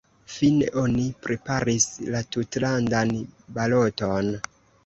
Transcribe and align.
Fine 0.35 0.69
oni 0.83 1.03
preparis 1.25 1.87
la 2.15 2.23
tutlandan 2.37 3.15
baloton. 3.59 4.35